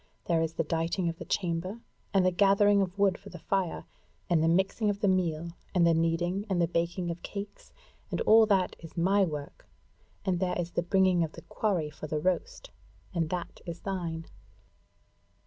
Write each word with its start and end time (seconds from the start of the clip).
There 0.25 0.41
is 0.41 0.53
the 0.53 0.63
dighting 0.63 1.09
of 1.09 1.19
the 1.19 1.25
chamber, 1.25 1.79
and 2.11 2.25
the 2.25 2.31
gathering 2.31 2.81
of 2.81 2.97
wood 2.97 3.19
for 3.19 3.29
the 3.29 3.37
fire, 3.37 3.85
and 4.31 4.41
the 4.41 4.47
mixing 4.47 4.89
of 4.89 4.99
the 5.01 5.07
meal, 5.07 5.51
and 5.75 5.85
the 5.85 5.93
kneading 5.93 6.47
and 6.49 6.59
the 6.59 6.67
baking 6.67 7.11
of 7.11 7.21
cakes; 7.21 7.71
and 8.09 8.19
all 8.21 8.47
that 8.47 8.75
is 8.79 8.97
my 8.97 9.23
work, 9.23 9.67
and 10.25 10.39
there 10.39 10.59
is 10.59 10.71
the 10.71 10.81
bringing 10.81 11.23
of 11.23 11.33
the 11.33 11.43
quarry 11.43 11.91
for 11.91 12.07
the 12.07 12.17
roast, 12.19 12.71
and 13.13 13.29
that 13.29 13.61
is 13.67 13.81
thine." 13.81 14.25